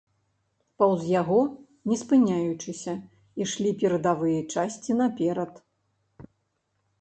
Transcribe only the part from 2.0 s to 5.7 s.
спыняючыся, ішлі перадавыя часці наперад.